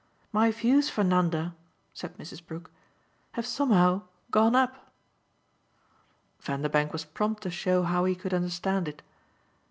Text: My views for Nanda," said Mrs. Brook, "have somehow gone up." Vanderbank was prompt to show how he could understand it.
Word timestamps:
My 0.31 0.49
views 0.49 0.89
for 0.89 1.03
Nanda," 1.03 1.55
said 1.93 2.17
Mrs. 2.17 2.43
Brook, 2.43 2.71
"have 3.33 3.45
somehow 3.45 4.01
gone 4.31 4.55
up." 4.55 4.91
Vanderbank 6.39 6.91
was 6.91 7.05
prompt 7.05 7.43
to 7.43 7.51
show 7.51 7.83
how 7.83 8.05
he 8.05 8.15
could 8.15 8.33
understand 8.33 8.87
it. 8.87 9.03